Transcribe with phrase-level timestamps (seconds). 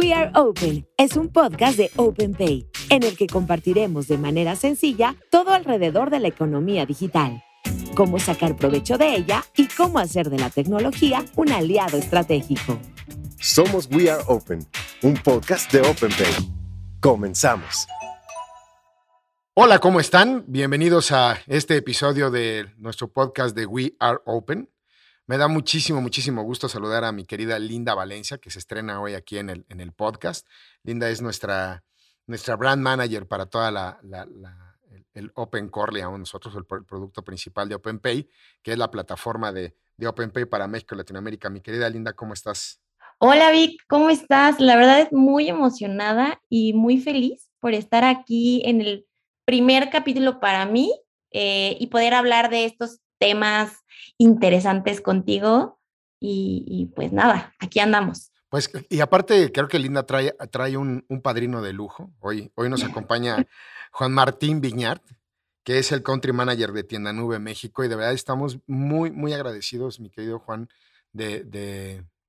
[0.00, 5.14] We Are Open es un podcast de OpenPay en el que compartiremos de manera sencilla
[5.30, 7.44] todo alrededor de la economía digital,
[7.94, 12.78] cómo sacar provecho de ella y cómo hacer de la tecnología un aliado estratégico.
[13.38, 14.66] Somos We Are Open,
[15.02, 16.48] un podcast de OpenPay.
[17.00, 17.86] Comenzamos.
[19.52, 20.44] Hola, ¿cómo están?
[20.46, 24.70] Bienvenidos a este episodio de nuestro podcast de We Are Open.
[25.30, 29.14] Me da muchísimo, muchísimo gusto saludar a mi querida Linda Valencia, que se estrena hoy
[29.14, 30.44] aquí en el, en el podcast.
[30.82, 31.84] Linda es nuestra,
[32.26, 34.00] nuestra brand manager para toda la,
[35.14, 38.28] el, Open Core, a nosotros el, producto principal de OpenPay,
[38.60, 41.48] que es la plataforma de, de OpenPay para México y Latinoamérica.
[41.48, 42.80] Mi querida Linda, ¿cómo estás?
[43.18, 44.58] Hola Vic, ¿cómo estás?
[44.58, 49.06] La verdad es muy emocionada y muy feliz por estar aquí en el
[49.44, 50.92] primer capítulo para mí
[51.30, 53.79] eh, y poder hablar de estos temas
[54.18, 55.78] interesantes contigo.
[56.22, 58.30] Y, pues nada, aquí andamos.
[58.50, 62.12] Pues, y aparte, creo que Linda trae, trae un, padrino de lujo.
[62.20, 63.46] Hoy, hoy nos acompaña
[63.92, 65.02] Juan Martín Viñart,
[65.64, 67.84] que es el country manager de Tienda Nube México.
[67.84, 70.68] Y de verdad estamos muy, muy agradecidos, mi querido Juan,
[71.12, 71.44] de,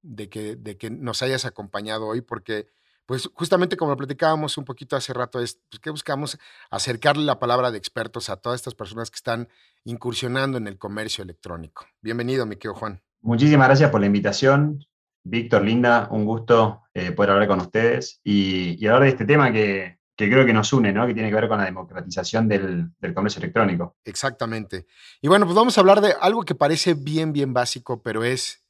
[0.02, 2.68] de, que, de que nos hayas acompañado hoy, porque
[3.06, 6.38] pues justamente como lo platicábamos un poquito hace rato, es pues, que buscamos
[6.70, 9.50] acercarle la palabra de expertos a todas estas personas que están
[9.84, 11.86] incursionando en el comercio electrónico.
[12.02, 13.02] Bienvenido, mi querido Juan.
[13.22, 14.86] Muchísimas gracias por la invitación.
[15.24, 20.00] Víctor, Linda, un gusto eh, poder hablar con ustedes y, hablar de este tema que,
[20.16, 21.06] creo que nos une, ¿no?
[21.08, 23.96] que tiene que ver con la democratización del, del, comercio electrónico.
[24.06, 24.86] Exactamente.
[25.22, 28.61] Y bueno, pues vamos a hablar de algo que parece bien, bien básico, pero es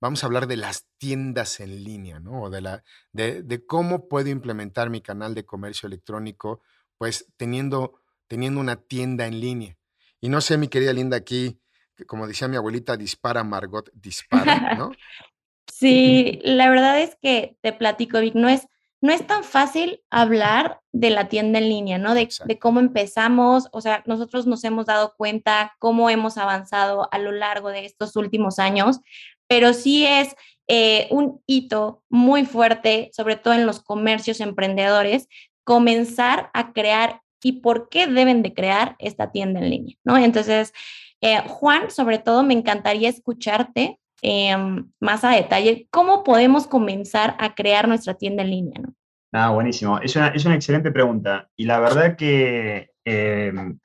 [0.00, 2.42] vamos a hablar de las tiendas en línea, ¿no?
[2.42, 6.62] O de, la, de, cómo puedo implementar mi canal de comercio electrónico,
[6.98, 9.76] pues teniendo, teniendo una tienda en línea.
[10.20, 11.60] Y no sé, mi querida Linda, aquí,
[12.06, 14.92] como decía mi abuelita, dispara, Margot, dispara, ¿no?
[15.72, 18.66] sí, la verdad es que te platico, Vic, no es,
[19.02, 22.14] no es tan fácil hablar de la tienda en línea, ¿no?
[22.14, 27.18] De, de, cómo empezamos, o sea, nosotros nos hemos dado cuenta cómo hemos avanzado a
[27.18, 29.00] lo largo de estos últimos años,
[29.50, 30.36] pero sí es
[30.68, 35.26] eh, un hito muy fuerte, sobre todo en los comercios emprendedores,
[35.64, 40.16] comenzar a crear y por qué deben de crear esta tienda en línea, ¿no?
[40.16, 40.72] Entonces,
[41.20, 47.56] eh, Juan, sobre todo me encantaría escucharte em, más a detalle, ¿cómo podemos comenzar a
[47.56, 48.94] crear nuestra tienda en línea, ¿no?
[49.32, 49.98] Ah, buenísimo.
[49.98, 51.48] Es una, es una excelente pregunta.
[51.56, 53.80] Y la verdad que em,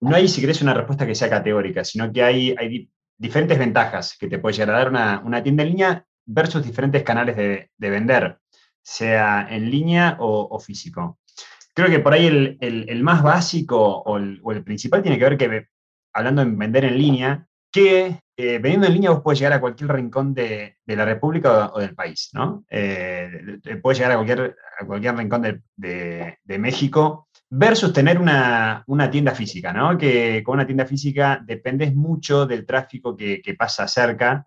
[0.00, 2.88] no hay, si querés, una respuesta que sea categórica, sino que hay, hay
[3.24, 7.02] diferentes ventajas que te puede llegar a dar una, una tienda en línea versus diferentes
[7.02, 8.38] canales de, de vender,
[8.82, 11.18] sea en línea o, físico.
[11.72, 15.24] Creo que por ahí el, el, más básico o el, o el, principal tiene que
[15.24, 15.68] ver que,
[16.12, 19.90] hablando en vender en línea, que eh, vendiendo en línea vos puedes llegar a cualquier
[19.90, 22.66] rincón de, de la República o, del país, ¿no?
[22.68, 29.34] Eh, puedes llegar a cualquier, a cualquier rincón de, de México versus tener una, tienda
[29.34, 29.96] física, ¿no?
[29.96, 34.44] Que con una tienda física dependes mucho del tráfico que, pasa cerca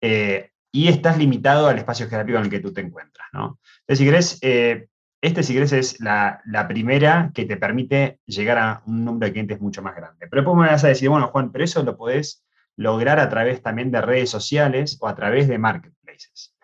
[0.00, 3.58] eh, y estás limitado al espacio geográfico en el que tú te encuentras, ¿no?
[3.88, 4.88] Si querés, eh,
[5.20, 9.60] este, si querés, es la, primera que te permite llegar a un número de clientes
[9.60, 10.26] mucho más grande.
[10.28, 12.44] Pero después me vas a decir, bueno, Juan, pero eso lo podés
[12.76, 16.54] lograr a través también de redes sociales o a través de marketplaces.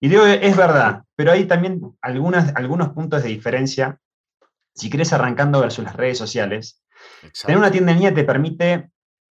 [0.00, 3.98] Y digo, es verdad, pero hay también algunos puntos de diferencia
[4.78, 6.82] si querés arrancando versus las redes sociales,
[7.44, 8.90] tener una tienda en línea te permite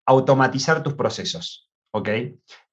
[0.07, 2.09] automatizar tus procesos, ¿ok?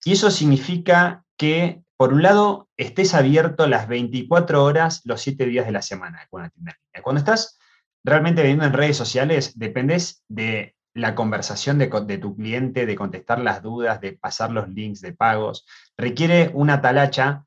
[0.03, 5.65] Y eso significa que, por un lado, estés abierto las 24 horas, los 7 días
[5.65, 7.03] de la semana con una tienda en línea.
[7.03, 7.59] Cuando estás
[8.03, 13.39] realmente vendiendo en redes sociales, dependes de la conversación de, de, tu cliente, de contestar
[13.39, 15.65] las dudas, de pasar los links de pagos.
[15.97, 17.44] Requiere una talacha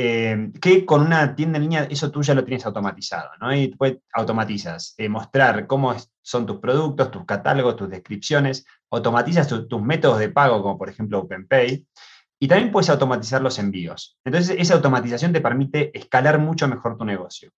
[0.00, 3.52] eh, que con una tienda en línea eso tú ya lo tienes automatizado, ¿no?
[3.52, 5.92] Y después automatizas, eh, mostrar cómo
[6.22, 11.18] son tus productos, tus catálogos, tus descripciones, automatizas tus métodos de pago, como por ejemplo
[11.18, 11.84] OpenPay,
[12.38, 14.16] y también puedes automatizar los envíos.
[14.24, 17.50] Entonces, esa automatización te permite escalar mucho mejor tu negocio.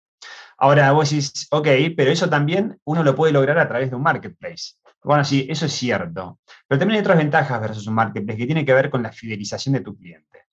[0.58, 1.68] Ahora vos decís, ok,
[1.98, 4.76] pero eso también uno lo puede lograr a través de un marketplace.
[5.04, 6.40] Bueno, sí, eso es cierto.
[6.70, 9.74] Pero también hay otras ventajas versus un marketplace que tiene que ver con la fidelización
[9.74, 10.49] de tu cliente.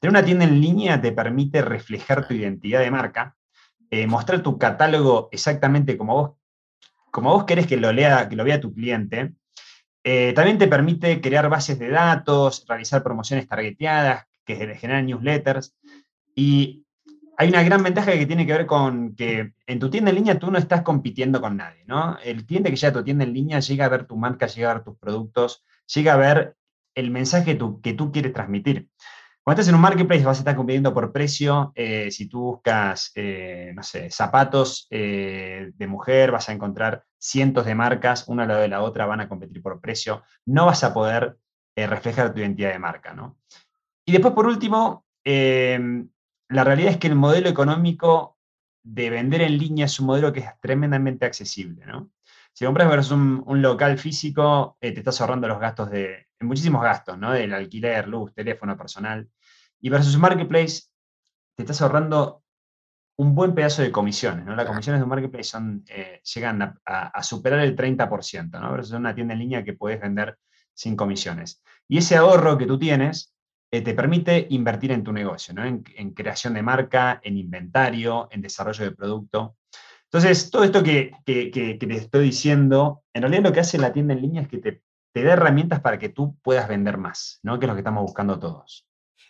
[0.00, 3.36] Tener una tienda en línea te permite reflejar tu identidad de marca,
[3.90, 6.30] eh, mostrar tu catálogo exactamente como vos,
[7.10, 9.34] como vos querés que lo, lea, que lo vea tu cliente.
[10.02, 15.74] Eh, también te permite crear bases de datos, realizar promociones targeteadas, que generan newsletters.
[16.34, 16.84] Y
[17.36, 20.38] hay una gran ventaja que tiene que ver con que en tu tienda en línea
[20.38, 22.18] tú no estás compitiendo con nadie, ¿no?
[22.22, 24.70] El cliente que llega a tu tienda en línea llega a ver tu marca, llega
[24.70, 26.56] a ver tus productos, llega a ver
[26.94, 28.88] el mensaje que tú quieres transmitir.
[29.44, 31.70] Cuando estás en un marketplace vas a estar compitiendo por precio.
[31.74, 37.66] Eh, si tú buscas, eh, no sé, zapatos eh, de mujer, vas a encontrar cientos
[37.66, 40.22] de marcas, una al lado de la otra, van a competir por precio.
[40.46, 41.36] No vas a poder
[41.76, 43.36] reflejar tu identidad de marca, ¿no?
[44.06, 48.38] Y después, por último, la realidad es que el modelo económico
[48.82, 52.10] de vender en línea es un modelo que es tremendamente accesible, ¿no?
[52.52, 57.32] Si compras versus un, local físico, te estás ahorrando los gastos de, muchísimos gastos, ¿no?
[57.32, 59.28] Del alquiler, luz, teléfono, personal.
[59.80, 60.82] Y versus Marketplace,
[61.54, 62.44] te estás ahorrando
[63.16, 64.56] un buen pedazo de comisiones, ¿no?
[64.56, 68.72] Las comisiones de un marketplace son, eh, llegan a, superar el 30%, ¿no?
[68.72, 70.36] Versus una tienda en línea que puedes vender
[70.72, 71.62] sin comisiones.
[71.86, 73.34] Y ese ahorro que tú tienes
[73.70, 75.64] eh, te permite invertir en tu negocio, ¿no?
[75.64, 75.82] En,
[76.12, 79.56] creación de marca, en inventario, en desarrollo de producto.
[80.04, 83.92] Entonces, todo esto que, que, que, te estoy diciendo, en realidad lo que hace la
[83.92, 84.82] tienda en línea es que te
[85.14, 87.58] te da herramientas para que tú puedas vender más, ¿no?
[87.60, 88.84] Que es lo que estamos buscando todos.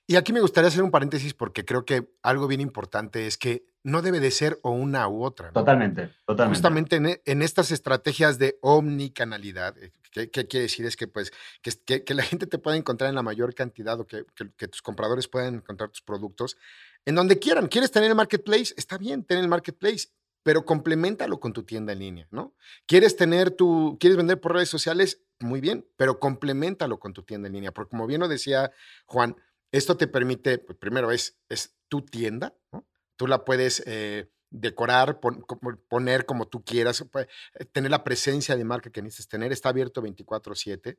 [0.06, 3.66] Y aquí me gustaría hacer un paréntesis porque creo que algo bien importante es que
[3.82, 5.52] no debe de ser o una u otra.
[5.52, 6.56] Totalmente, totalmente.
[6.56, 10.86] Justamente en, en, estas estrategias de omnicanalidad, eh, ¿qué, quiere decir?
[10.86, 14.06] Es que, pues, que, que, la gente te pueda encontrar en la mayor cantidad o
[14.06, 14.24] que,
[14.56, 16.56] que, tus compradores puedan encontrar tus productos
[17.04, 17.68] en donde quieran.
[17.68, 18.72] ¿Quieres tener el marketplace?
[18.78, 20.08] Está bien, tener el marketplace
[20.44, 22.54] pero complementalo con tu tienda en línea, ¿no?
[22.86, 25.22] ¿Quieres tener tu, quieres vender por redes sociales?
[25.40, 28.70] Muy bien, pero complementalo con tu tienda en línea, porque como bien lo decía
[29.06, 29.36] Juan,
[29.72, 32.86] esto te permite, pues primero es, es tu tienda, ¿no?
[33.16, 35.18] Tú la puedes eh, decorar,
[35.88, 40.02] poner como tú quieras, eh, tener la presencia de marca que necesites tener, está abierto
[40.02, 40.98] 24/7,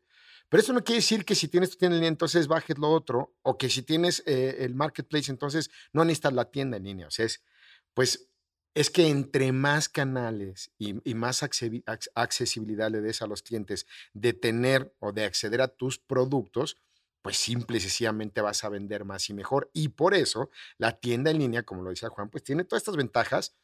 [0.50, 2.90] pero eso no quiere decir que si tienes tu tienda en línea, entonces bajes lo
[2.90, 7.08] otro, o que si tienes eh, el marketplace, entonces no necesitas la tienda en línea,
[7.08, 7.44] o sea, es,
[7.94, 8.28] pues
[8.76, 14.94] es que entre más canales y, más accesibilidad le des a los clientes de tener
[15.00, 16.78] o de acceder a tus productos,
[17.22, 19.72] pues simple y sencillamente vas a vender más y mejor.
[19.74, 22.98] Y por eso la tienda en línea, como lo decía Juan, pues tiene todas estas
[22.98, 23.56] ventajas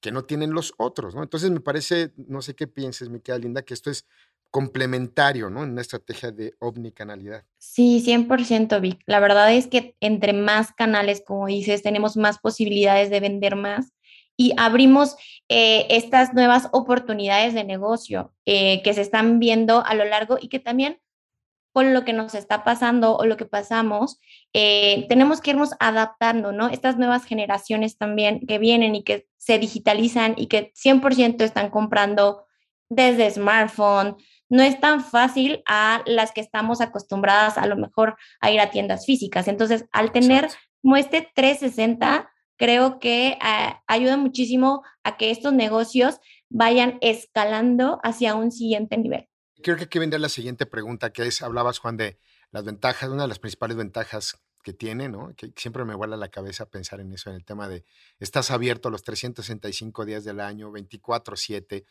[0.00, 1.22] que no tienen los otros, ¿no?
[1.22, 4.04] Entonces me parece, no sé qué pienses, mi querida Linda, que esto es
[4.50, 5.62] complementario, ¿no?
[5.62, 7.44] En una estrategia de omnicanalidad.
[7.58, 9.00] Sí, 100%, Vic.
[9.06, 13.92] La verdad es que entre más canales, como dices, tenemos más posibilidades de vender más
[14.36, 15.16] y abrimos
[15.48, 20.48] eh, estas nuevas oportunidades de negocio eh, que se están viendo a lo largo y
[20.48, 21.00] que también
[21.76, 24.18] con lo que nos está pasando o lo que pasamos,
[24.54, 26.68] eh, tenemos que irnos adaptando, ¿no?
[26.68, 32.46] Estas nuevas generaciones también que vienen y que se digitalizan y que 100% están comprando
[32.88, 34.16] desde smartphone.
[34.48, 38.70] No es tan fácil a las que estamos acostumbradas a lo mejor a ir a
[38.70, 39.46] tiendas físicas.
[39.46, 40.48] Entonces, al tener
[40.80, 48.34] como este 360, creo que ah, ayuda muchísimo a que estos negocios vayan escalando hacia
[48.34, 49.28] un siguiente nivel.
[49.62, 52.18] Creo que aquí vendría la siguiente pregunta, que es, hablabas, Juan, de
[52.50, 55.32] las ventajas, una de las principales ventajas que tiene, ¿no?
[55.36, 57.84] Que siempre me vuela la cabeza pensar en eso, en el tema de
[58.18, 61.86] estás abierto los 365 días del año, 24/7.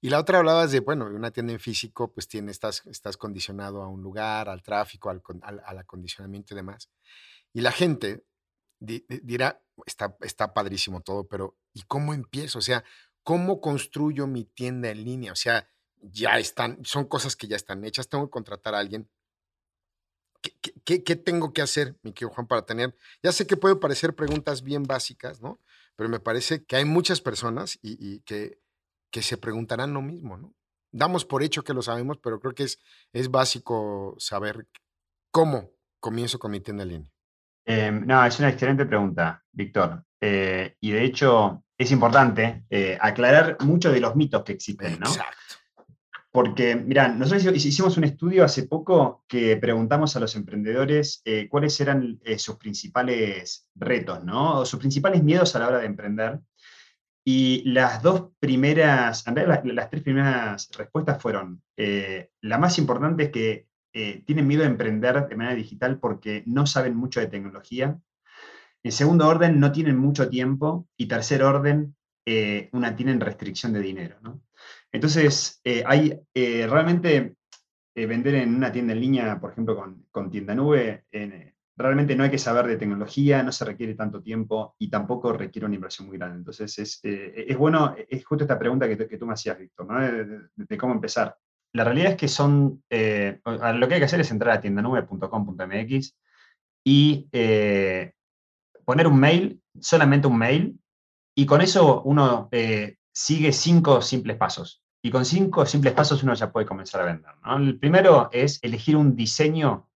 [0.00, 3.80] Y la otra hablabas de, bueno, una tienda en físico, pues tiene, estás, estás condicionado
[3.80, 6.90] a un lugar, al tráfico, al, al acondicionamiento y demás.
[7.52, 8.24] Y la gente,
[8.78, 12.58] dirá, está, está padrísimo todo, pero ¿y cómo empiezo?
[12.58, 12.84] O sea,
[13.22, 15.32] ¿cómo construyo mi tienda en línea?
[15.32, 15.68] O sea,
[16.00, 19.08] ya están, son cosas que ya están hechas, tengo que contratar a alguien.
[20.84, 22.96] ¿Qué, qué, tengo que hacer, mi querido Juan, para tener?
[23.20, 25.60] Ya sé que pueden parecer preguntas bien básicas, ¿no?
[25.96, 28.60] Pero me parece que hay muchas personas y, que,
[29.10, 30.54] que se preguntarán lo mismo, ¿no?
[30.92, 32.78] Damos por hecho que lo sabemos, pero creo que es,
[33.12, 34.68] es básico saber
[35.32, 37.15] cómo comienzo con mi tienda en línea.
[37.68, 40.04] Em, no, es una excelente pregunta, Víctor.
[40.20, 45.06] Eh, y de hecho es importante eh, aclarar muchos de los mitos que existen, ¿no?
[45.06, 45.36] Exacto.
[46.30, 51.80] Porque, mira, nosotros hicimos un estudio hace poco que preguntamos a los emprendedores eh, cuáles
[51.80, 54.60] eran sus principales retos, ¿no?
[54.60, 56.38] O sus principales miedos a la hora de emprender.
[57.24, 63.30] Y las dos primeras, en realidad las tres primeras respuestas fueron, la más importante es
[63.30, 63.65] que
[63.98, 67.98] eh, tienen miedo de emprender de manera digital porque no saben mucho de tecnología.
[68.82, 70.86] En segundo orden, no tienen mucho tiempo.
[70.98, 74.18] Y tercer orden, eh, una, tienen restricción de dinero.
[74.92, 77.36] Entonces, eh, hay realmente
[77.94, 81.06] vender en una tienda en línea, por ejemplo, con, tienda nube,
[81.74, 85.64] realmente no hay que saber de tecnología, no se requiere tanto tiempo y tampoco requiere
[85.64, 86.36] una inversión muy grande.
[86.36, 90.76] Entonces, es, es bueno, es justo esta pregunta que, que tú me hacías, Víctor, de,
[90.76, 91.34] cómo empezar.
[91.72, 96.16] La realidad es que son, eh, lo que hay que hacer es entrar a tiendanube.com.mx
[96.84, 98.12] y eh,
[98.84, 100.80] poner un mail, solamente un mail,
[101.34, 104.82] y con eso uno eh, sigue cinco simples pasos.
[105.02, 107.32] Y con cinco simples pasos uno ya puede comenzar a vender.
[107.44, 109.88] El primero es elegir un diseño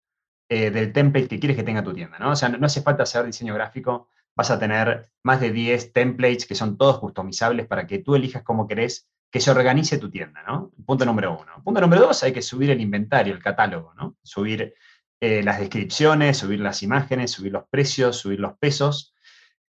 [0.49, 2.31] del template que quieres que tenga tu tienda, ¿no?
[2.31, 6.47] O sea, no, hace falta hacer diseño gráfico, vas a tener más de 10 templates
[6.47, 10.41] que son todos customizables para que tú elijas cómo querés que se organice tu tienda,
[10.43, 10.71] ¿no?
[10.85, 11.63] Punto número uno.
[11.63, 14.17] Punto número dos, hay que subir el inventario, el catálogo, ¿no?
[14.23, 14.73] Subir
[15.21, 19.13] eh, las descripciones, subir las imágenes, subir los precios, subir los pesos.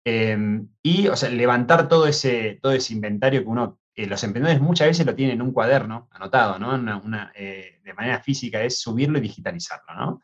[0.05, 4.61] Em, y, o sea, levantar todo ese, todo ese inventario que uno, eh, los emprendedores
[4.61, 7.29] muchas veces lo tienen en un cuaderno anotado, ¿no?
[7.35, 10.21] Eh, de manera física es subirlo y digitalizarlo, ¿no?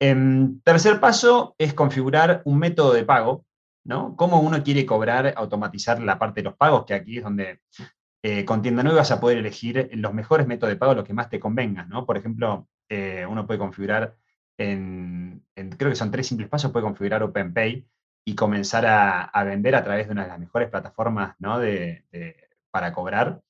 [0.00, 3.46] Em, tercer paso es configurar un método de pago,
[3.84, 4.14] ¿no?
[4.16, 7.60] Cómo uno quiere cobrar, automatizar la parte de los pagos, que aquí es donde
[8.44, 11.30] con Tienda Nueva vas a poder elegir los mejores métodos de pago, los que más
[11.30, 12.04] te convengan, ¿no?
[12.04, 14.16] Por ejemplo, uno puede configurar
[14.58, 17.86] en, creo que son tres simples pasos, puede configurar OpenPay
[18.26, 21.58] y comenzar a, vender a través de una de las mejores plataformas ¿no?
[21.58, 22.04] de,
[22.70, 23.40] para cobrar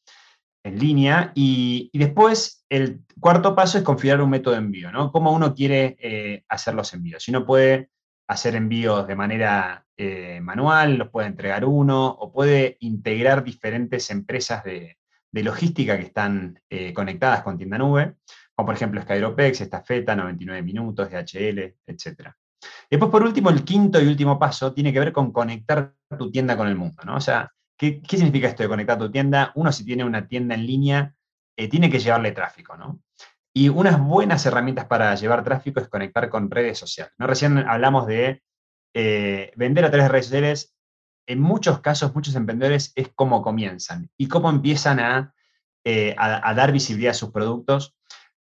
[0.63, 1.33] en línea.
[1.35, 5.11] Y, después, el cuarto paso es configurar un método de envío, ¿no?
[5.11, 7.25] Cómo uno quiere eh, hacer los envíos.
[7.25, 7.91] Si uno puede
[8.29, 14.65] hacer envíos de manera eh, manual, los puede entregar uno, o puede integrar diferentes empresas
[14.65, 14.97] de,
[15.33, 18.17] logística que están eh, conectadas con tienda nube
[18.59, 22.33] como por ejemplo Skyropex, Estafeta, 99 minutos, DHL, etc.
[22.91, 26.57] Después, por último, el quinto y último paso tiene que ver con conectar tu tienda
[26.57, 27.15] con el mundo, ¿no?
[27.15, 29.53] O sea, ¿qué, significa esto de conectar tu tienda?
[29.55, 31.15] Uno, si tiene una tienda en línea,
[31.57, 33.01] eh, tiene que llevarle tráfico, ¿no?
[33.55, 37.15] Y unas buenas herramientas para llevar tráfico es conectar con redes sociales.
[37.17, 37.29] ¿no?
[37.29, 38.43] Recién hablamos de
[38.95, 40.75] eh, vender a través de redes sociales.
[41.27, 45.33] En muchos casos, muchos emprendedores es cómo comienzan y cómo empiezan
[45.85, 47.99] eh, a, a dar visibilidad a sus productos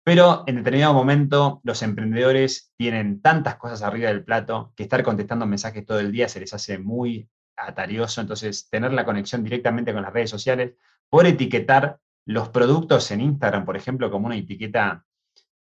[0.04, 5.46] pero en determinado momento los emprendedores tienen tantas cosas arriba del plato que estar contestando
[5.46, 8.20] mensajes todo el día se les hace muy atarioso.
[8.20, 10.74] Entonces, tener la conexión directamente con las redes sociales,
[11.08, 15.06] por etiquetar los productos en Instagram, por ejemplo, como una etiqueta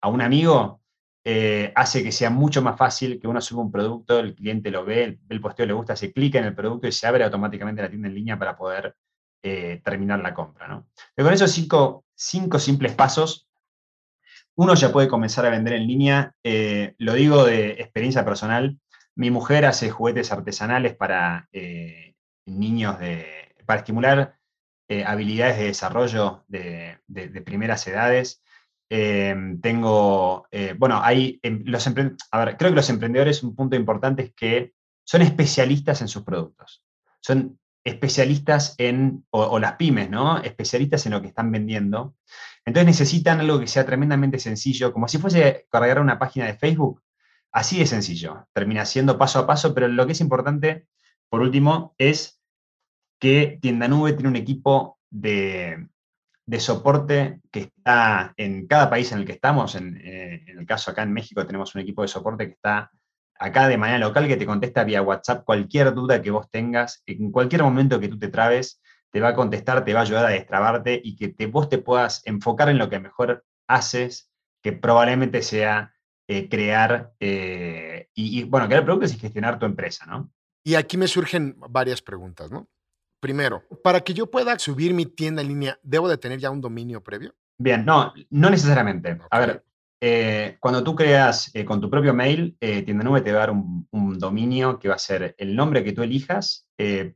[0.00, 0.81] a un amigo,
[1.24, 4.84] eh, hace que sea mucho más fácil que uno suba un producto, el cliente lo
[4.84, 7.80] ve, ve el posteo, le gusta, se clica en el producto y se abre automáticamente
[7.80, 8.96] la tienda en línea para poder
[9.42, 10.66] eh, terminar la compra.
[10.66, 10.88] ¿no?
[11.16, 13.48] con esos cinco, cinco simples pasos,
[14.56, 16.34] uno ya puede comenzar a vender en línea.
[16.42, 18.78] Eh, lo digo de experiencia personal.
[19.14, 21.48] Mi mujer hace juguetes artesanales para
[22.46, 24.36] niños de, para estimular
[25.06, 26.98] habilidades de desarrollo de,
[27.46, 28.41] primeras edades.
[29.60, 30.46] Tengo,
[30.78, 34.74] bueno, hay em, los a ver, creo que los emprendedores, un punto importante es que
[35.04, 36.84] son especialistas en sus productos.
[37.20, 40.38] Son especialistas en, o, las pymes, ¿no?
[40.38, 42.14] Especialistas en lo que están vendiendo.
[42.64, 47.02] Entonces necesitan algo que sea tremendamente sencillo, como si fuese cargar una página de Facebook.
[47.50, 48.46] Así de sencillo.
[48.52, 50.86] Termina siendo paso a paso, pero lo que es importante,
[51.28, 52.40] por último, es
[53.18, 55.88] que Tienda Nube tiene un equipo de,
[56.58, 59.74] soporte que está en cada país en el que estamos.
[59.74, 62.90] En, eh, en el caso acá en México tenemos un equipo de soporte que está
[63.42, 67.32] acá de manera local que te contesta vía WhatsApp cualquier duda que vos tengas, en
[67.32, 68.80] cualquier momento que tú te trabes,
[69.10, 71.78] te va a contestar, te va a ayudar a destrabarte y que te, vos te
[71.78, 74.30] puedas enfocar en lo que mejor haces,
[74.62, 75.92] que probablemente sea
[76.28, 80.32] eh, crear, eh, y, bueno, crear productos y gestionar tu empresa, ¿no?
[80.64, 82.68] Y aquí me surgen varias preguntas, ¿no?
[83.22, 86.60] Primero, para que yo pueda subir mi tienda en línea, ¿debo de tener ya un
[86.60, 87.32] dominio previo?
[87.56, 89.16] Bien, no, no necesariamente.
[89.30, 89.64] A ver,
[90.00, 93.86] eh, cuando tú creas con tu propio mail, Tienda Nube te va a dar un,
[93.92, 97.14] un, dominio que va a ser el nombre que tú elijas eh,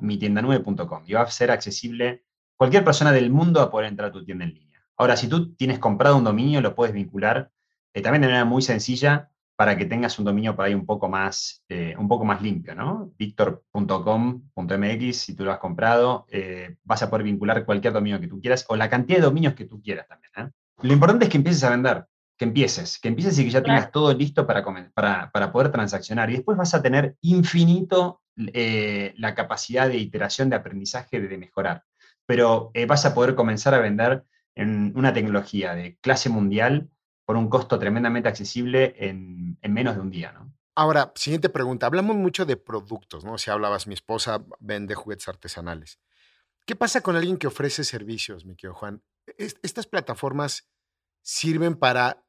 [0.00, 2.24] .mitiendanube.com y va a ser accesible
[2.56, 4.82] cualquier persona del mundo a poder entrar a tu tienda en línea.
[4.96, 7.52] Ahora, si tú tienes comprado un dominio, lo puedes vincular
[7.94, 11.08] eh, también de manera muy sencilla para que tengas un dominio por ahí un poco
[11.08, 13.10] más, eh, un poco más limpio, ¿no?
[13.18, 16.26] Victor.com.mx, si tú lo has comprado,
[16.84, 19.64] vas a poder vincular cualquier dominio que tú quieras o la cantidad de dominios que
[19.64, 20.52] tú quieras también.
[20.82, 22.04] Lo importante es que empieces a vender,
[22.36, 26.30] que empieces, que empieces y que ya tengas todo listo para, para, para poder transaccionar.
[26.30, 28.20] Y después vas a tener infinito
[28.52, 31.84] eh, la capacidad de iteración, de aprendizaje, de, mejorar.
[32.26, 36.90] Pero eh, vas a poder comenzar a vender en una tecnología de clase mundial
[37.26, 40.54] por un costo tremendamente accesible en, menos de un día, ¿no?
[40.76, 41.86] Ahora, siguiente pregunta.
[41.86, 43.36] Hablamos mucho de productos, ¿no?
[43.38, 45.98] Si hablabas, mi esposa vende juguetes artesanales.
[46.66, 49.02] ¿Qué pasa con alguien que ofrece servicios, mi querido Juan?
[49.38, 50.68] ¿Estas plataformas
[51.22, 52.24] sirven para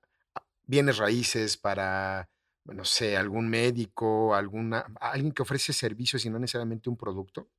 [0.64, 2.30] bienes raíces, para
[2.66, 7.50] no sé, algún médico, alguna, alguien que ofrece servicios y no necesariamente un producto?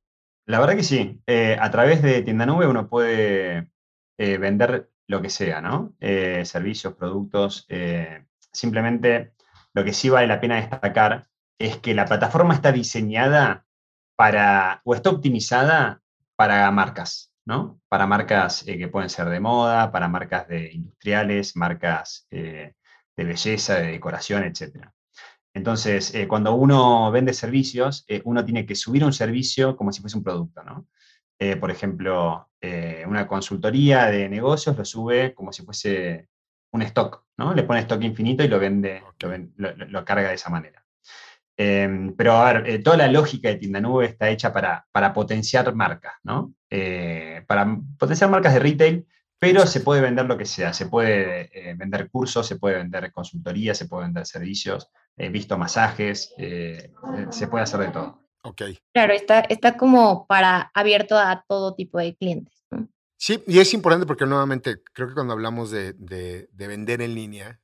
[0.45, 1.21] La verdad que sí.
[1.27, 3.69] Eh, a través de Tienda Nube uno puede
[4.17, 5.93] eh, vender lo que sea, ¿no?
[5.99, 7.67] Eh, servicios, productos.
[8.51, 9.33] simplemente
[9.73, 13.65] lo que sí vale la pena destacar es que la plataforma está diseñada
[14.15, 16.01] para, o está optimizada
[16.37, 17.81] para marcas, ¿no?
[17.89, 22.27] Para marcas que pueden ser de moda, para marcas de industriales, marcas
[23.25, 24.89] belleza, de decoración, etc.
[25.53, 30.01] Entonces, eh, cuando uno vende servicios, eh, uno tiene que subir un servicio como si
[30.01, 30.87] fuese un producto, ¿no?
[31.59, 32.49] Por ejemplo,
[33.07, 36.27] una consultoría de negocios lo sube como si fuese
[36.71, 37.53] un stock, ¿no?
[37.53, 39.03] Le pone stock infinito y lo vende,
[39.57, 40.83] lo carga de esa manera.
[41.61, 45.11] Em, pero a ver, eh, toda la lógica de tienda nube está hecha para, para
[45.11, 46.53] potenciar marcas, ¿no?
[46.69, 50.71] Eh, para potenciar marcas de retail, pero se puede vender lo que sea.
[50.71, 56.33] Se puede eh, vender cursos, se puede vender consultoría, se puede vender servicios, visto masajes,
[56.37, 58.28] se puede hacer de todo.
[58.43, 58.61] Ok.
[58.93, 62.53] Claro, está, está como para abierto a todo tipo de clientes.
[63.17, 67.15] Sí, y es importante porque nuevamente creo que cuando hablamos de, de, de vender en
[67.15, 67.59] línea,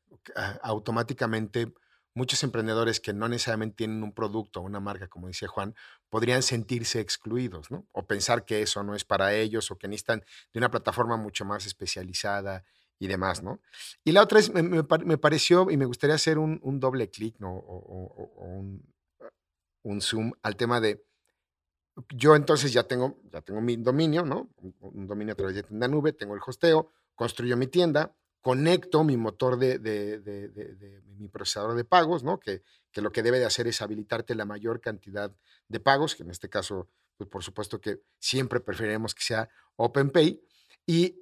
[0.61, 1.73] automáticamente
[2.13, 5.75] muchos emprendedores que no necesariamente tienen un producto o una marca, como dice Juan,
[6.09, 7.85] podrían sentirse excluidos, ¿no?
[7.91, 11.43] O pensar que eso no es para ellos o que necesitan de una plataforma mucho
[11.43, 12.63] más especializada
[12.99, 13.59] y demás, ¿no?
[14.03, 14.83] Y la otra es, me,
[15.17, 17.53] pareció y me gustaría hacer un, doble clic, ¿no?
[17.53, 18.94] O, un,
[20.01, 21.03] zoom al tema de,
[22.09, 24.49] yo entonces ya tengo, ya tengo mi dominio, ¿no?
[24.79, 29.17] Un, dominio a través de tienda nube, tengo el hosteo, construyo mi tienda, conecto mi
[29.17, 32.39] motor de, de, mi procesador de pagos, ¿no?
[32.39, 35.33] Que, que, lo que debe de hacer es habilitarte la mayor cantidad
[35.67, 40.41] de pagos, que en este caso, pues por supuesto que siempre preferiremos que sea OpenPay.
[40.85, 41.19] Y,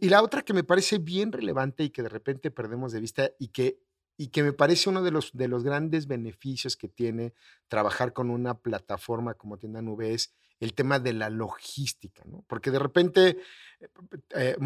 [0.00, 3.30] y, la otra que me parece bien relevante y que de repente perdemos de vista
[3.38, 3.78] y que,
[4.16, 7.34] y que me parece uno de los, de los grandes beneficios que tiene
[7.68, 12.44] trabajar con una plataforma como Tienda Nube es el tema de la logística, ¿no?
[12.46, 13.38] Porque de repente
[13.80, 13.88] eh,
[14.34, 14.56] eh,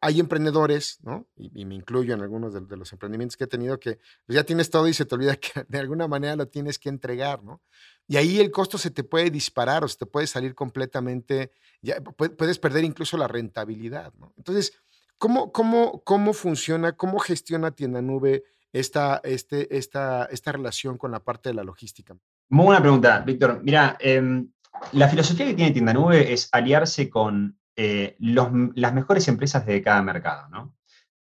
[0.00, 1.26] hay emprendedores, ¿no?
[1.36, 4.70] Y, me incluyo en algunos de, los emprendimientos que he tenido que pues, ya tienes
[4.70, 7.62] todo y se te olvida que de alguna manera lo tienes que entregar, ¿no?
[8.06, 12.00] Y ahí el costo se te puede disparar o se te puede salir completamente, ya
[12.00, 14.34] puedes perder incluso la rentabilidad, ¿no?
[14.36, 14.72] Entonces,
[15.16, 21.20] ¿cómo, cómo, cómo funciona, cómo gestiona Tienda Nube esta, este, esta, esta relación con la
[21.20, 22.16] parte de la logística?
[22.48, 23.60] Muy buena pregunta, Víctor.
[23.62, 24.44] Mira, eh,
[24.92, 30.02] la filosofía que tiene Tienda Nube es aliarse con eh, las mejores empresas de cada
[30.02, 30.48] mercado.
[30.48, 30.74] ¿no?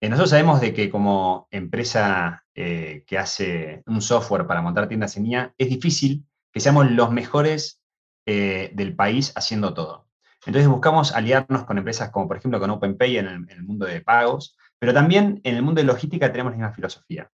[0.01, 5.17] Eh, nosotros sabemos de que como empresa eh, que hace un software para montar tiendas
[5.17, 7.81] en línea, es difícil que seamos los mejores
[8.25, 10.09] del país haciendo todo.
[10.45, 13.85] Entonces buscamos aliarnos con empresas como por ejemplo con OpenPay en el, en el mundo
[13.85, 17.31] de pagos, pero también en el mundo de logística tenemos la misma filosofía.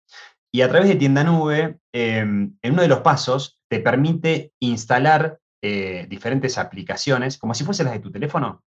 [0.51, 6.07] Y a través de Tienda Nube, en uno de los pasos, te permite instalar eh,
[6.09, 8.65] diferentes aplicaciones, como si fuesen las de tu teléfono,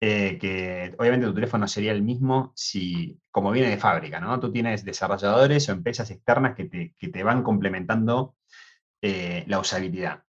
[0.00, 4.38] eh, que obviamente tu teléfono sería el mismo si, como viene de fábrica, ¿no?
[4.40, 8.34] Tú tienes desarrolladores o empresas externas que te, van complementando
[9.00, 10.24] eh, la usabilidad.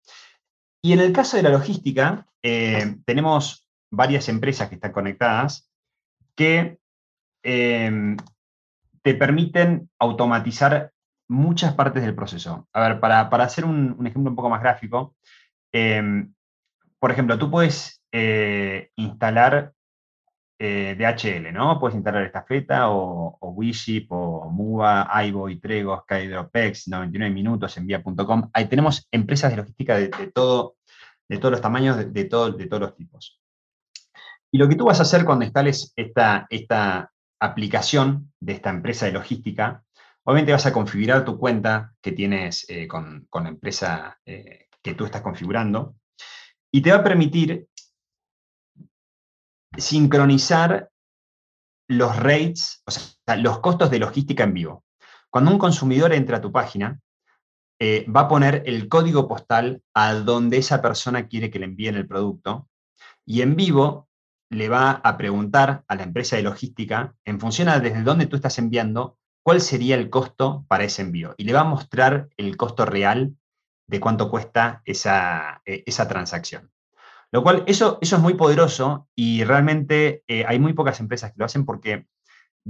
[0.81, 5.71] Y en el caso de la logística, tenemos varias empresas que están conectadas
[6.35, 6.79] que
[7.41, 8.17] em,
[9.03, 10.91] te permiten automatizar
[11.29, 12.67] muchas partes del proceso.
[12.73, 15.15] A ver, para, hacer un, ejemplo un poco más gráfico,
[15.73, 16.33] Em,
[16.99, 19.73] por ejemplo, tú puedes eh, instalar
[20.59, 21.79] eh, DHL, ¿no?
[21.79, 28.49] Puedes instalar Estafeta o, o Wiship o Muba, Ivo, Trego, Skydropex, 99 minutos, envía.com.
[28.53, 30.75] Ahí tenemos empresas de logística de, todo,
[31.27, 33.41] de todos los tamaños, de, de todos los tipos.
[34.51, 37.11] Y lo que tú vas a hacer cuando instales esta, esta
[37.45, 39.83] aplicación de esta empresa de logística,
[40.23, 45.21] obviamente vas a configurar tu cuenta que tienes eh, con, la empresa que tú estás
[45.21, 45.95] configurando
[46.71, 47.67] y te va a permitir
[49.77, 50.89] sincronizar
[51.87, 54.83] los rates, o sea, los costos de logística en vivo.
[55.29, 56.99] Cuando un consumidor entra a tu página,
[57.79, 61.95] eh, va a poner el código postal a donde esa persona quiere que le envíen
[61.95, 62.69] el producto
[63.25, 64.07] y en vivo
[64.53, 68.35] le va a preguntar a la empresa de logística, en función de desde dónde tú
[68.35, 71.35] estás enviando, cuál sería el costo para ese envío.
[71.37, 73.35] Y le va a mostrar el costo real
[73.87, 76.71] de cuánto cuesta esa, eh, esa transacción.
[77.31, 81.39] Lo cual, eso, eso es muy poderoso y realmente eh, hay muy pocas empresas que
[81.39, 82.07] lo hacen porque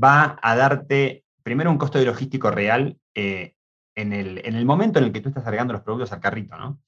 [0.01, 3.55] va a darte primero un costo de logístico real eh,
[3.95, 6.79] en, el, momento en el que tú estás agregando los productos al carrito, ¿no?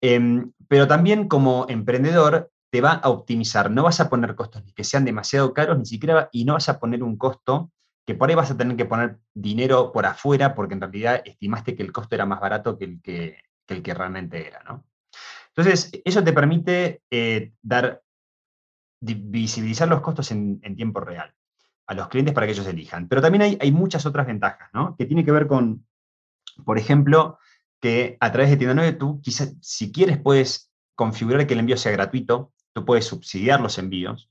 [0.00, 4.72] Em, pero también como emprendedor te va a optimizar, no vas a poner costos ni
[4.72, 7.70] que sean demasiado caros, ni siquiera, y no vas a poner un costo
[8.04, 11.76] que por ahí vas a tener que poner dinero por afuera porque en realidad estimaste
[11.76, 13.36] que el costo era más barato que el que,
[13.68, 14.84] el que realmente era, ¿no?
[15.50, 18.02] Entonces, eso te permite eh, dar,
[19.00, 21.32] visibilizar los costos en, tiempo real
[21.86, 23.06] a los clientes para que ellos elijan.
[23.06, 24.96] Pero también hay, hay muchas otras ventajas, ¿no?
[24.96, 25.86] Que tiene que ver con,
[26.64, 27.38] por ejemplo,
[27.80, 31.76] que a través de Tienda 9 tú, quizás, si quieres, puedes configurar que el envío
[31.76, 34.28] sea gratuito, tú puedes subsidiar los envíos,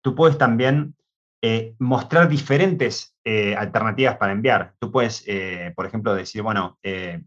[0.00, 0.96] tú puedes también
[1.44, 4.74] eh, mostrar diferentes eh, alternativas para enviar.
[4.78, 6.78] Tú puedes, eh, por ejemplo, decir, bueno,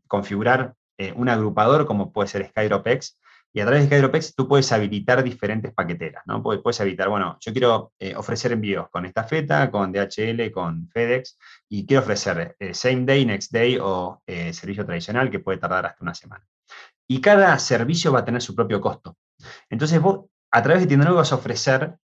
[0.07, 0.73] configurar
[1.15, 3.19] un agrupador como puede ser SkyDropX,
[3.53, 6.41] y a través de SkyDropX tú puedes habilitar diferentes paqueteras, ¿no?
[6.41, 11.37] Puedes, habilitar, bueno, yo quiero ofrecer envíos con esta feta, con DHL, con FedEx,
[11.69, 16.13] y quiero ofrecer same day, next day o servicio tradicional que puede tardar hasta una
[16.13, 16.45] semana.
[17.07, 19.17] Y cada servicio va a tener su propio costo.
[19.69, 20.25] Entonces vos,
[20.55, 21.97] a través de Tienda vas a ofrecer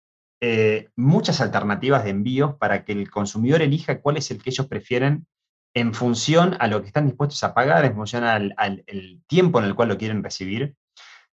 [0.41, 4.65] eh, muchas alternativas de envío para que el consumidor elija cuál es el que ellos
[4.65, 5.27] prefieren
[5.75, 8.55] en función a lo que están dispuestos a pagar, en función al,
[9.27, 10.75] tiempo en el cual lo quieren recibir,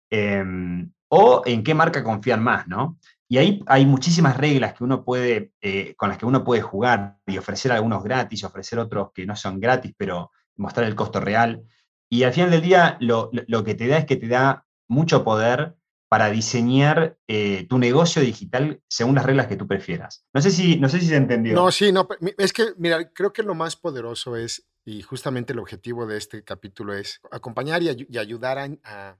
[0.08, 2.96] em, o en qué marca confían más, ¿no?
[3.28, 7.18] Y ahí hay muchísimas reglas que uno puede, eh, con las que uno puede jugar
[7.26, 11.64] y ofrecer algunos gratis, ofrecer otros que no son gratis, pero mostrar el costo real.
[12.08, 15.74] Y al final del día lo que te da es que te da mucho poder
[16.10, 20.26] para diseñar eh, tu negocio digital según las reglas que tú prefieras.
[20.34, 21.54] No sé si, no sé si se entendió.
[21.54, 25.60] No, sí, no, es que, mira, creo que lo más poderoso es, y justamente el
[25.60, 29.18] objetivo de este capítulo es acompañar y, ayudar a,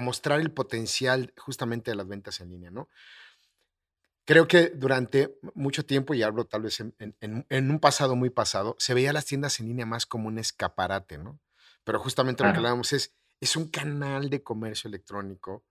[0.00, 2.88] mostrar el potencial justamente de las ventas en línea, ¿no?
[4.24, 8.94] Creo que durante mucho tiempo, y hablo tal vez en, un pasado muy pasado, se
[8.94, 11.38] veía las tiendas en línea más como un escaparate, ¿no?
[11.84, 15.66] Pero justamente lo que hablábamos es, es un canal de comercio electrónico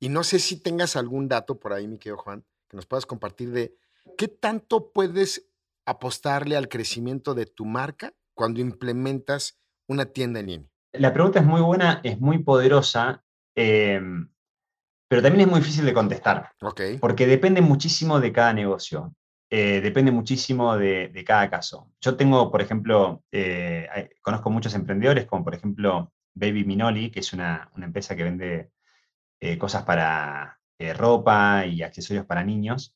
[0.00, 3.06] y no sé si tengas algún dato por ahí, mi querido Juan, que nos puedas
[3.06, 3.74] compartir de
[4.16, 5.50] qué tanto puedes
[5.86, 9.58] apostarle al crecimiento de tu marca cuando implementas
[9.88, 10.70] una tienda en línea.
[10.92, 14.28] La pregunta es muy buena, es muy poderosa, em,
[15.08, 16.52] pero también es muy difícil de contestar.
[17.00, 19.14] Porque depende muchísimo de cada negocio.
[19.50, 21.90] Eh, depende muchísimo de, cada caso.
[22.02, 23.88] Yo tengo, por ejemplo, eh,
[24.20, 28.70] conozco muchos emprendedores, como por ejemplo Baby Minoli, que es una, una empresa que vende
[29.40, 32.94] eh, cosas para eh, ropa y accesorios para niños.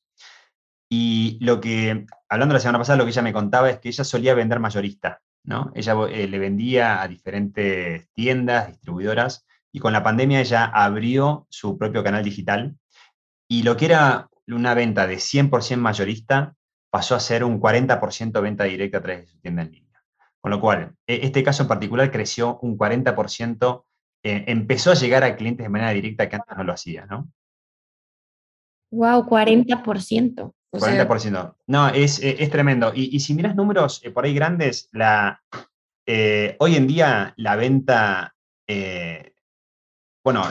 [0.88, 4.04] Y lo que, hablando la semana pasada, lo que ella me contaba es que ella
[4.04, 5.72] solía vender mayorista, ¿no?
[5.74, 11.78] Ella eh, le vendía a diferentes tiendas, distribuidoras, y con la pandemia ella abrió su
[11.78, 12.76] propio canal digital.
[13.48, 16.54] Y lo que era una venta de 100% mayorista
[16.90, 20.04] pasó a ser un 40% venta directa a través de su tienda en línea.
[20.40, 23.84] Con lo cual, e, este caso en particular creció un 40%
[24.24, 27.28] eh, empezó a llegar a clientes de manera directa que antes no lo hacía, ¿no?
[28.92, 30.52] Wow, 40%.
[30.72, 31.54] 40%.
[31.66, 32.92] no, es, es, tremendo.
[32.94, 35.42] Y, si miras números eh, por ahí grandes, la,
[36.06, 38.34] eh, hoy en día la venta,
[40.24, 40.44] bueno,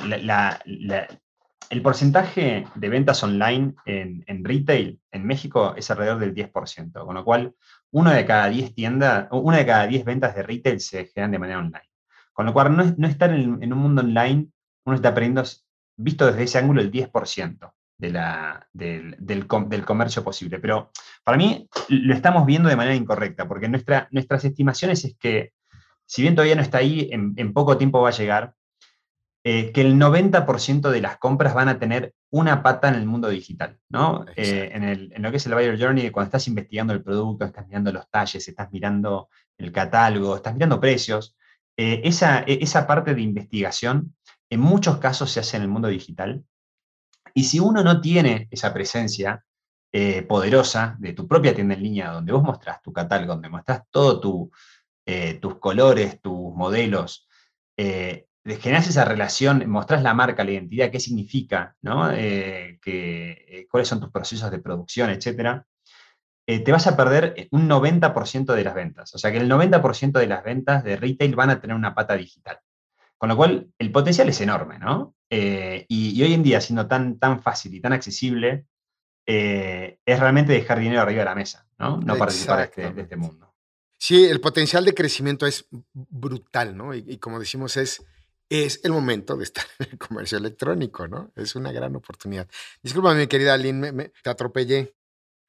[1.70, 7.16] el porcentaje de ventas online en, en, retail en México es alrededor del 10%, con
[7.16, 7.56] lo cual
[7.92, 11.40] una de cada 10 tiendas, una de cada 10 ventas de retail se generan de
[11.40, 11.90] manera online.
[12.41, 14.47] Con lo cual, no, no estar en, un mundo online,
[14.84, 15.43] uno está perdiendo,
[15.95, 19.45] visto desde ese ángulo, el 10% de la, del, del,
[19.86, 20.58] comercio posible.
[20.58, 20.89] Pero
[21.23, 25.54] para mí lo estamos viendo de manera incorrecta, porque nuestra, nuestras estimaciones es que,
[26.08, 28.56] si bien todavía no está ahí, en, poco tiempo va a llegar,
[29.43, 33.30] eh, que el 90% de las compras van a tener una pata en el mundo
[33.30, 34.25] digital, ¿no?
[34.36, 37.45] Eh, en, el, en, lo que es el buyer journey, cuando estás investigando el producto,
[37.45, 41.36] estás mirando los talles, estás mirando el catálogo, estás mirando precios,
[41.78, 44.16] eh, esa, e, esa parte de investigación
[44.50, 46.44] en muchos casos se hace en el mundo digital.
[47.34, 49.44] Y si uno no tiene esa presencia
[49.94, 53.84] eh, poderosa de tu propia tienda en línea, donde vos mostrás tu catálogo, donde mostrás
[53.90, 54.50] todos
[55.06, 57.28] eh, tus colores, tus modelos,
[57.78, 62.10] generás esa relación, mostrás la marca, la identidad, qué significa, ¿no?
[62.12, 65.66] que, cuáles son tus procesos de producción, etcétera,
[66.47, 69.13] eh, te vas a perder eh, un 90% de las ventas.
[69.13, 72.15] O sea que el 90% de las ventas de retail van a tener una pata
[72.15, 72.60] digital.
[73.17, 75.15] Con lo cual, el potencial es enorme, ¿no?
[75.30, 78.65] Eh, y, hoy en día, siendo tan, tan fácil y tan accesible,
[79.23, 82.01] es realmente dejar dinero arriba de la mesa, ¿no?
[82.01, 83.54] No participar de este, de este, mundo.
[83.97, 86.93] Sí, el potencial de crecimiento es brutal, ¿no?
[86.93, 88.04] Y, como decimos, es,
[88.49, 91.32] es el momento de estar en el comercio electrónico, ¿no?
[91.36, 92.49] Es una gran oportunidad.
[92.82, 94.95] Disculpa, mi querida Aline, me, te atropellé.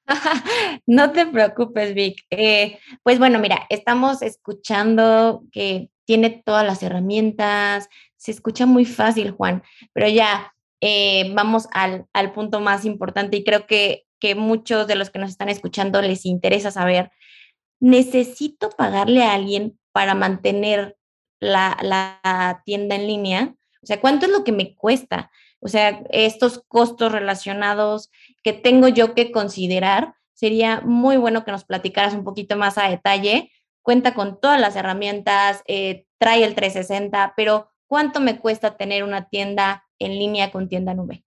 [0.86, 2.24] no te preocupes, Vic.
[2.30, 9.30] Eh, pues bueno, mira, estamos escuchando que tiene todas las herramientas, se escucha muy fácil,
[9.30, 9.62] Juan,
[9.92, 15.10] pero ya eh, vamos al, punto más importante y creo que, que muchos de los
[15.10, 17.10] que nos están escuchando les interesa saber,
[17.80, 20.96] ¿necesito pagarle a alguien para mantener
[21.40, 23.54] la, la tienda en línea?
[23.82, 25.30] O sea, ¿cuánto es lo que me cuesta?
[25.60, 28.10] O sea, estos costos relacionados
[28.42, 32.88] que tengo yo que considerar, sería muy bueno que nos platicaras un poquito más a
[32.88, 33.50] detalle.
[33.82, 39.28] Cuenta con todas las herramientas, eh, trae el 360, pero ¿cuánto me cuesta tener una
[39.28, 41.24] tienda en línea con tienda nube?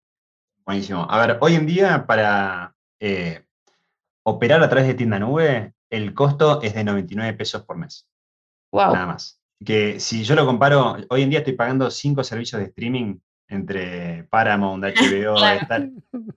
[0.66, 1.06] Buenísimo.
[1.10, 3.46] A ver, hoy en día para, eh,
[4.24, 8.08] operar a través de tienda nube, el costo es de 99 pesos por mes.
[8.72, 8.94] Wow.
[8.94, 9.40] Nada más.
[9.64, 14.24] Que si yo lo comparo, hoy en día estoy pagando cinco servicios de streaming entre
[14.26, 15.36] Paramount, HBO,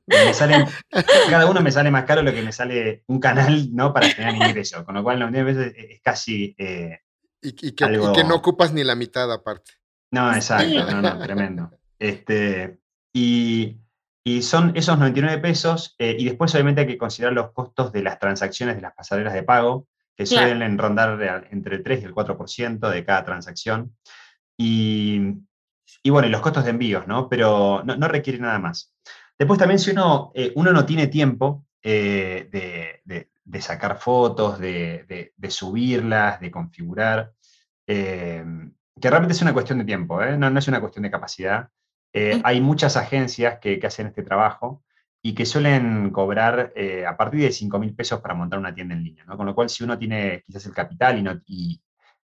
[0.07, 0.67] me salen,
[1.31, 3.93] cada uno me sale más caro lo que me sale un canal ¿no?
[3.93, 6.55] para tener ingreso, con lo cual 99 veces es casi...
[6.59, 7.01] Eh,
[7.41, 9.73] y, que, y, que, no ocupas ni la mitad aparte.
[10.11, 11.71] No, exacto, no, no, tremendo.
[11.99, 12.81] Este,
[13.13, 13.79] y,
[14.25, 18.03] y son esos 99 pesos, eh, y después obviamente hay que considerar los costos de
[18.03, 22.15] las transacciones de las pasarelas de pago, que suelen rondar entre el 3 y el
[22.15, 23.97] 4% de cada transacción.
[24.57, 25.21] Y,
[26.03, 27.29] y, bueno, y los costos de envíos, ¿no?
[27.29, 28.95] Pero no, no requiere nada más.
[29.39, 35.33] Después también si uno, eh, uno no tiene tiempo eh, de, de, sacar fotos, de,
[35.37, 37.33] de, subirlas, de configurar,
[37.87, 41.69] que realmente es una cuestión de tiempo, no, no es una cuestión de capacidad.
[42.13, 44.83] Eh, hay muchas agencias que, hacen este trabajo
[45.23, 48.95] y que suelen cobrar eh, a partir de 5 mil pesos para montar una tienda
[48.95, 49.37] en línea, ¿no?
[49.37, 51.81] Con lo cual, si uno tiene quizás el capital y no, y,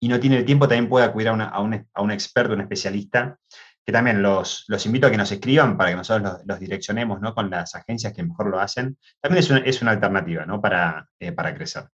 [0.08, 3.38] no tiene el tiempo, también puede acudir a, un, experto, un especialista,
[3.86, 7.34] que también los, los, invito a que nos escriban para que nosotros los, direccionemos ¿no?
[7.34, 8.98] con las agencias que mejor lo hacen.
[9.20, 10.62] También es una, es una alternativa ¿no?
[10.62, 11.90] para, eh, para crecer.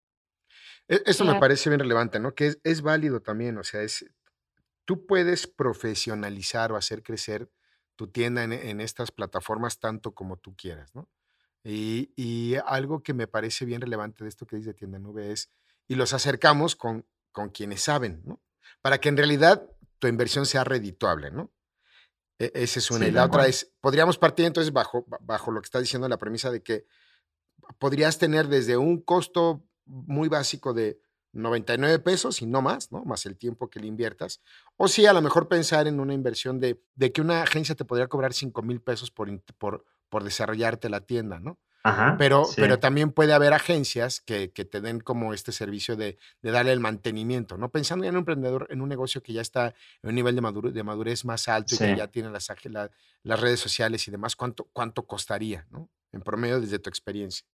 [0.88, 2.34] E, eso me parece bien relevante, ¿no?
[2.34, 4.04] Que es, es válido también, o sea, es,
[4.84, 7.48] tú puedes profesionalizar o hacer crecer
[7.96, 11.08] tu tienda en, estas plataformas tanto como tú quieras, ¿no?
[11.62, 15.50] Y, algo que me parece bien relevante de esto que dice Tienda Nube es,
[15.88, 18.40] y los acercamos con, con quienes saben, ¿no?
[18.80, 19.68] Para que en realidad
[19.98, 21.52] tu inversión sea redituable, ¿no?
[22.38, 23.06] E, esa es una.
[23.06, 26.50] y la otra es, podríamos partir entonces bajo, bajo lo que está diciendo la premisa
[26.50, 26.86] de que
[27.78, 31.00] podrías tener desde un costo muy básico de
[31.32, 33.04] 99 pesos y no más, ¿no?
[33.04, 34.40] Más el tiempo que le inviertas.
[34.76, 37.84] O sí, a lo mejor pensar en una inversión de, de que una agencia te
[37.84, 41.58] podría cobrar 5 mil pesos por, por, por desarrollarte la tienda, ¿no?
[41.86, 46.16] Ajá, pero, pero también puede haber agencias que, que te den como este servicio de,
[46.40, 47.70] de, darle el mantenimiento, ¿no?
[47.70, 50.72] Pensando en un emprendedor, en un negocio que ya está en un nivel de, madurez,
[50.72, 52.48] de madurez más alto y que ya tiene las,
[53.22, 55.90] las redes sociales y demás, ¿cuánto, ¿cuánto costaría, ¿no?
[56.10, 57.46] En promedio desde tu experiencia.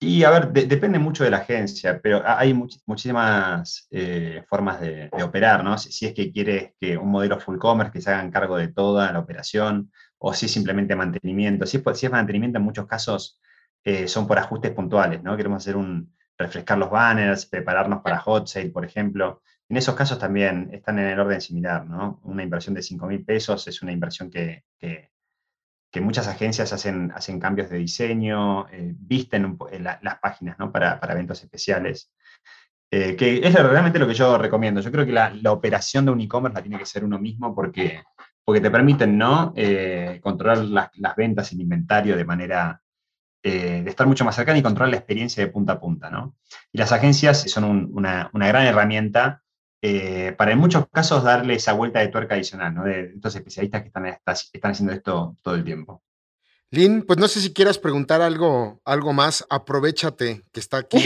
[0.00, 5.64] Y a ver, depende mucho de la agencia, pero hay muchísimas eh, formas de, operar,
[5.64, 5.78] ¿no?
[5.78, 9.10] Si, es que quieres que un modelo full commerce que se hagan cargo de toda
[9.12, 11.64] la operación, o si es simplemente mantenimiento.
[11.64, 13.40] Si es, si es mantenimiento, en muchos casos
[13.84, 15.36] eh, son por ajustes puntuales, ¿no?
[15.36, 19.42] Queremos hacer un, refrescar los banners, prepararnos para hot sale, por ejemplo.
[19.68, 22.20] En esos casos también están en el orden similar, ¿no?
[22.24, 25.10] Una inversión de 5 mil pesos es una inversión que, que
[25.90, 30.70] que muchas agencias hacen, hacen cambios de diseño, eh, visten las páginas ¿no?
[30.70, 32.12] para, para, eventos especiales,
[32.90, 34.80] eh, que es realmente lo que yo recomiendo.
[34.80, 37.54] Yo creo que la, la operación de un e-commerce la tiene que ser uno mismo
[37.54, 38.02] porque,
[38.44, 39.52] porque te permiten ¿no?
[39.56, 42.82] Eh, controlar las, las, ventas, el inventario de manera
[43.42, 46.10] de estar mucho más cercana y controlar la experiencia de punta a punta.
[46.10, 46.36] ¿no?
[46.72, 49.42] Y las agencias son una, una gran herramienta
[49.80, 52.84] eh, para en muchos casos darle esa vuelta de tuerca adicional, ¿no?
[52.84, 56.02] De estos especialistas que están, están haciendo esto todo el tiempo.
[56.70, 59.46] Lynn, pues no sé si quieras preguntar algo, algo más.
[59.48, 60.98] Aprovechate que está aquí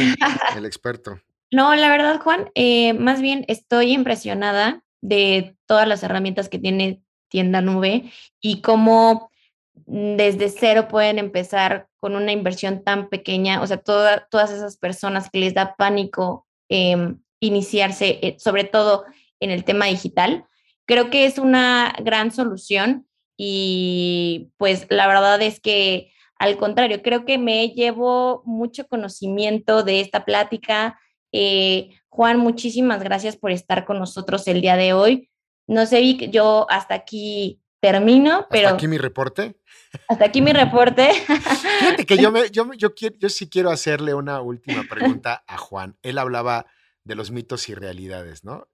[0.57, 1.21] el experto.
[1.51, 7.03] No, la verdad, Juan, eh, más bien estoy impresionada de todas las herramientas que tiene
[7.29, 9.31] Tienda Nube y cómo
[9.75, 13.63] desde cero pueden empezar con una inversión tan pequeña.
[13.63, 19.05] O sea, todas esas personas que les da pánico em, iniciarse, eh, sobre todo
[19.39, 20.45] en el tema digital.
[20.85, 26.11] Creo que es una gran solución y pues la verdad es que
[26.41, 30.99] al contrario, creo que me llevo mucho conocimiento de esta plática.
[31.31, 35.31] Eh, Juan, muchísimas gracias por estar con nosotros el día de hoy.
[35.69, 38.67] No sé, Vic, yo hasta aquí termino, pero...
[38.67, 39.55] ¿Hasta aquí mi reporte?
[40.09, 41.11] Hasta aquí mi reporte.
[41.81, 45.59] Fíjate que yo, me, yo, yo, quiero, yo sí quiero hacerle una última pregunta a
[45.59, 45.97] Juan.
[46.03, 46.67] Él hablaba
[47.05, 48.69] de los mitos y realidades, ¿no?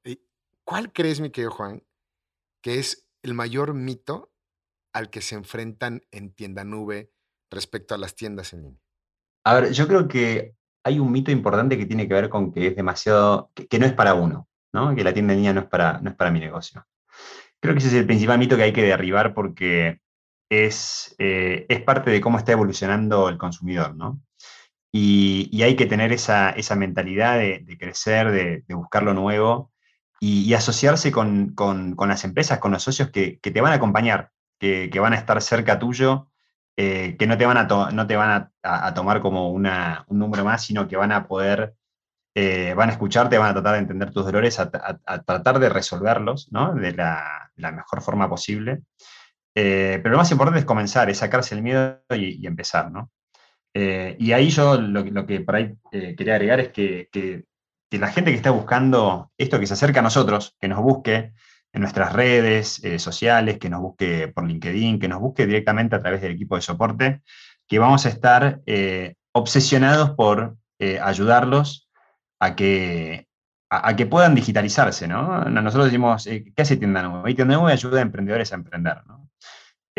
[0.64, 1.82] ¿Cuál crees, mi querido Juan,
[2.62, 4.32] que es el mayor mito
[4.92, 7.12] al que se enfrentan en tienda nube
[7.50, 8.82] respecto a las tiendas en línea?
[9.44, 12.68] A ver, yo creo que hay un mito importante que tiene que ver con que
[12.68, 14.94] es demasiado, que, no es para uno, ¿no?
[14.94, 16.86] Que la tienda en línea no es para, no es para mi negocio.
[17.60, 20.00] Creo que ese es el principal mito que hay que derribar porque
[20.50, 24.20] es, eh, es parte de cómo está evolucionando el consumidor, ¿no?
[24.92, 29.70] Y, hay que tener esa, mentalidad de, crecer, de, buscar lo nuevo
[30.20, 31.54] y, asociarse con,
[31.98, 35.78] las empresas, con los socios que, te van a acompañar, que, van a estar cerca
[35.78, 36.28] tuyo,
[36.76, 39.68] eh, que no te van, a, no te van a, tomar como un
[40.08, 41.74] número más, sino que van a poder,
[42.34, 46.48] eh, van a escucharte, van a tratar de entender tus dolores, a, tratar de resolverlos
[46.50, 48.82] de, la, mejor forma posible.
[49.60, 53.10] Eh, pero lo más importante es comenzar, es sacarse el miedo y, empezar, ¿no?
[53.74, 57.44] Eh, y ahí yo lo, que por ahí eh, quería agregar es que, que,
[57.90, 61.32] la gente que está buscando esto, que se acerca a nosotros, que nos busque
[61.72, 66.20] en nuestras redes sociales, que nos busque por LinkedIn, que nos busque directamente a través
[66.20, 67.22] del equipo de soporte,
[67.66, 68.60] que vamos a estar
[69.32, 70.56] obsesionados por
[71.02, 71.88] ayudarlos
[72.38, 73.27] a que,
[73.70, 75.44] a, que puedan digitalizarse, ¿no?
[75.44, 77.30] Nosotros decimos, ¿qué hace Tienda Nube?
[77.30, 79.28] Y Tienda Nube ayuda a emprendedores a emprender, ¿no?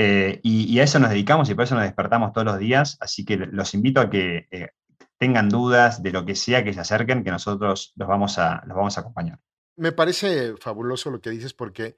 [0.01, 3.25] Eh, y, a eso nos dedicamos y por eso nos despertamos todos los días, así
[3.25, 4.69] que los invito a que eh,
[5.17, 8.77] tengan dudas de lo que sea, que se acerquen, que nosotros los vamos a, los
[8.77, 9.39] vamos a acompañar.
[9.75, 11.97] Me parece fabuloso lo que dices porque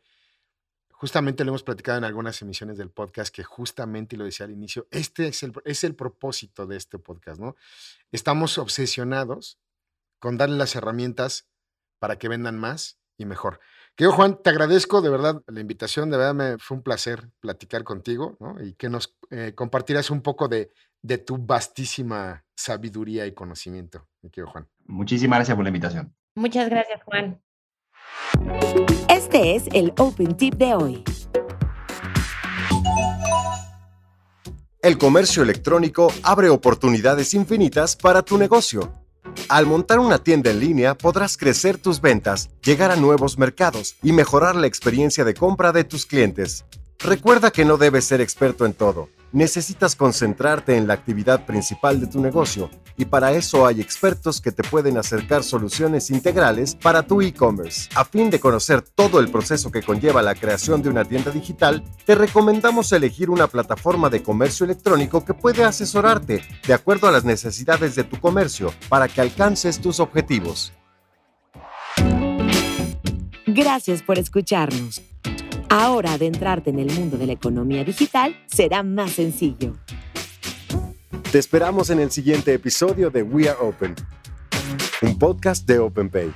[0.89, 4.51] justamente lo hemos platicado en algunas emisiones del podcast que justamente, y lo decía al
[4.51, 7.55] inicio, este es el, es el propósito de este podcast, ¿no?
[8.11, 9.59] Estamos obsesionados
[10.17, 11.50] con darle las herramientas
[12.01, 13.59] para que vendan más y mejor.
[13.95, 17.83] Querido Juan, te agradezco de verdad la invitación, de verdad me fue un placer platicar
[17.83, 20.71] contigo y que nos eh, compartieras un poco de,
[21.03, 24.67] de, tu vastísima sabiduría y conocimiento, mi querido Juan.
[24.85, 26.15] Muchísimas gracias por la invitación.
[26.33, 27.39] Muchas gracias, Juan.
[29.07, 31.03] Este es el Open Tip de hoy.
[34.81, 39.00] El comercio electrónico abre oportunidades infinitas para tu negocio.
[39.49, 44.13] Al montar una tienda en línea podrás crecer tus ventas, llegar a nuevos mercados y
[44.13, 46.65] mejorar la experiencia de compra de tus clientes.
[47.03, 49.09] Recuerda que no debes ser experto en todo.
[49.31, 54.51] Necesitas concentrarte en la actividad principal de tu negocio y para eso hay expertos que
[54.51, 57.89] te pueden acercar soluciones integrales para tu e-commerce.
[57.95, 61.83] A fin de conocer todo el proceso que conlleva la creación de una tienda digital,
[62.05, 67.23] te recomendamos elegir una plataforma de comercio electrónico que puede asesorarte de acuerdo a las
[67.23, 70.71] necesidades de tu comercio para que alcances tus objetivos.
[73.47, 75.01] Gracias por escucharnos.
[75.71, 79.77] Ahora adentrarte en el mundo de la economía digital será más sencillo.
[81.31, 83.95] Te esperamos en el siguiente episodio de We Are Open,
[85.01, 86.33] un podcast de OpenPay.